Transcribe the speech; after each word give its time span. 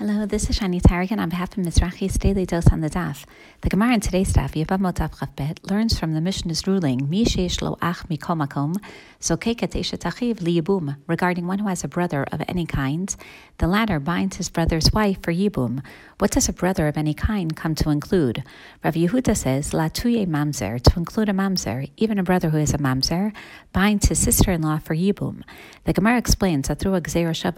Hello, 0.00 0.24
this 0.24 0.48
is 0.48 0.58
Shani 0.58 0.80
Tarragon 0.80 1.20
on 1.20 1.28
behalf 1.28 1.58
of 1.58 1.62
Mizrachi's 1.62 2.16
Daily 2.16 2.46
Dose 2.46 2.68
on 2.68 2.80
the 2.80 2.88
Daf. 2.88 3.26
The 3.60 3.68
Gemara 3.68 3.92
in 3.92 4.00
today's 4.00 4.32
Daf, 4.32 4.52
Yabam 4.52 4.90
Daf 4.94 5.70
learns 5.70 5.98
from 5.98 6.14
the 6.14 6.22
Mishnah's 6.22 6.66
ruling, 6.66 7.10
Mi 7.10 7.26
Sheish 7.26 7.60
Lo 7.60 7.76
Ach 7.82 7.98
Mikomakom, 8.08 8.76
so 9.18 9.36
Keket 9.36 9.72
Achiv 9.74 10.36
Liyibum, 10.36 10.96
regarding 11.06 11.46
one 11.46 11.58
who 11.58 11.68
has 11.68 11.84
a 11.84 11.88
brother 11.88 12.24
of 12.32 12.40
any 12.48 12.64
kind. 12.64 13.14
The 13.58 13.66
latter 13.66 14.00
binds 14.00 14.38
his 14.38 14.48
brother's 14.48 14.90
wife 14.90 15.22
for 15.22 15.34
Yibum. 15.34 15.84
What 16.16 16.30
does 16.30 16.48
a 16.48 16.54
brother 16.54 16.88
of 16.88 16.96
any 16.96 17.12
kind 17.12 17.54
come 17.54 17.74
to 17.74 17.90
include? 17.90 18.42
Rav 18.82 18.94
Yehuda 18.94 19.36
says, 19.36 19.74
La 19.74 19.90
Tuye 19.90 20.26
Mamzer, 20.26 20.80
to 20.80 20.98
include 20.98 21.28
a 21.28 21.34
Mamzer, 21.34 21.90
even 21.98 22.18
a 22.18 22.22
brother 22.22 22.48
who 22.48 22.56
is 22.56 22.72
a 22.72 22.78
Mamzer, 22.78 23.34
binds 23.74 24.08
his 24.08 24.18
sister 24.18 24.50
in 24.50 24.62
law 24.62 24.78
for 24.78 24.96
Yibum. 24.96 25.42
The 25.84 25.92
Gemara 25.92 26.16
explains 26.16 26.68
that 26.68 26.78
through 26.78 26.94
a 26.94 27.02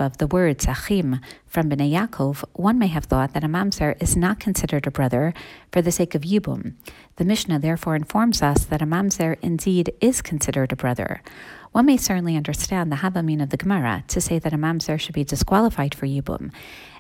of 0.01 0.19
the 0.19 0.27
words 0.27 0.67
Achim 0.67 1.21
from 1.47 1.71
Bnei 1.71 1.93
Yaakov, 1.93 2.32
one 2.53 2.79
may 2.79 2.89
have 2.89 3.05
thought 3.05 3.33
that 3.35 3.45
a 3.45 3.49
mamzer 3.49 4.01
is 4.01 4.17
not 4.17 4.41
considered 4.41 4.87
a 4.87 4.91
brother 4.91 5.35
for 5.71 5.83
the 5.83 5.93
sake 5.93 6.15
of 6.15 6.23
yibum. 6.23 6.75
The 7.17 7.25
Mishnah 7.25 7.59
therefore 7.59 7.97
informs 7.97 8.43
us 8.43 8.65
that 8.65 8.83
a 8.83 8.87
mamzer 8.87 9.37
indeed 9.43 9.93
is 10.01 10.23
considered 10.23 10.73
a 10.73 10.77
brother. 10.77 11.23
One 11.73 11.87
may 11.87 11.97
certainly 11.97 12.37
understand 12.37 12.93
the 12.93 12.97
Havamin 12.97 13.43
of 13.43 13.49
the 13.51 13.57
Gemara 13.57 14.05
to 14.09 14.21
say 14.21 14.39
that 14.39 14.53
a 14.53 14.59
mamzer 14.59 15.01
should 15.01 15.15
be 15.15 15.25
disqualified 15.25 15.95
for 15.95 16.07
yibum. 16.07 16.53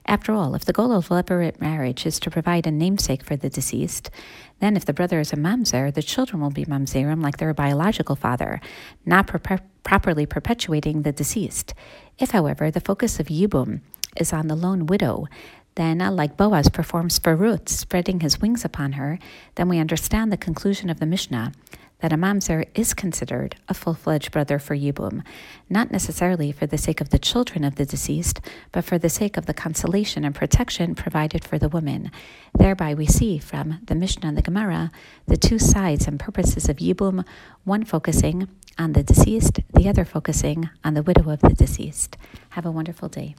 After 0.06 0.32
all, 0.32 0.54
if 0.54 0.64
the 0.64 0.73
goal 0.73 0.92
of 0.92 1.09
levirate 1.09 1.60
marriage 1.60 2.06
is 2.06 2.18
to 2.20 2.30
provide 2.30 2.66
a 2.66 2.70
namesake 2.70 3.23
for 3.23 3.37
the 3.37 3.51
deceased, 3.51 4.10
then 4.59 4.76
if 4.76 4.84
the 4.84 4.92
brother 4.92 5.20
is 5.20 5.32
a 5.32 5.37
mamzer, 5.37 5.92
the 5.92 6.02
children 6.02 6.40
will 6.40 6.51
be 6.51 6.64
mamzerim 6.64 7.23
like 7.23 7.37
their 7.37 7.54
biological 7.54 8.16
father, 8.16 8.60
not 9.04 9.26
pro- 9.26 9.59
properly 9.84 10.26
perpetuating 10.26 11.02
the 11.02 11.12
deceased. 11.12 11.74
If, 12.18 12.30
however, 12.30 12.70
the 12.70 12.80
focus 12.80 13.20
of 13.20 13.26
yibum 13.26 13.80
is 14.16 14.33
on 14.33 14.48
the 14.48 14.57
lone 14.57 14.87
widow, 14.87 15.27
then, 15.75 16.02
uh, 16.02 16.11
like 16.11 16.37
Boaz 16.37 16.69
performs 16.69 17.19
for 17.19 17.34
Ruth, 17.34 17.69
spreading 17.69 18.21
his 18.21 18.41
wings 18.41 18.65
upon 18.65 18.93
her, 18.93 19.19
then 19.54 19.69
we 19.69 19.79
understand 19.79 20.30
the 20.30 20.37
conclusion 20.37 20.91
of 20.91 21.01
the 21.01 21.07
Mishnah 21.07 21.52
that 22.01 22.13
a 22.13 22.16
mamzer 22.16 22.66
is 22.74 22.95
considered 22.95 23.54
a 23.69 23.74
full 23.74 23.95
fledged 23.95 24.32
brother 24.32 24.59
for 24.59 24.77
Yibum, 24.77 25.23
not 25.71 25.93
necessarily 25.93 26.51
for 26.51 26.66
the 26.66 26.77
sake 26.77 27.01
of 27.01 27.10
the 27.10 27.19
children 27.19 27.63
of 27.63 27.77
the 27.77 27.87
deceased, 27.87 28.41
but 28.73 28.85
for 28.85 28.99
the 28.99 29.09
sake 29.09 29.37
of 29.37 29.46
the 29.46 29.54
consolation 29.54 30.24
and 30.24 30.35
protection 30.35 30.97
provided 30.97 31.45
for 31.45 31.59
the 31.59 31.69
woman. 31.69 32.10
Thereby, 32.59 32.93
we 32.93 33.07
see 33.07 33.38
from 33.38 33.79
the 33.87 33.95
Mishnah 33.95 34.29
and 34.29 34.37
the 34.37 34.43
Gemara 34.43 34.91
the 35.29 35.37
two 35.37 35.60
sides 35.60 36.09
and 36.09 36.19
purposes 36.19 36.69
of 36.69 36.79
Yibum, 36.79 37.24
one 37.65 37.85
focusing 37.85 38.49
on 38.76 38.95
the 38.95 39.04
deceased, 39.04 39.60
the 39.73 39.88
other 39.88 40.04
focusing 40.04 40.71
on 40.82 40.95
the 40.95 41.04
widow 41.04 41.30
of 41.30 41.41
the 41.41 41.54
deceased. 41.54 42.16
Have 42.51 42.66
a 42.66 42.71
wonderful 42.71 43.09
day. 43.09 43.37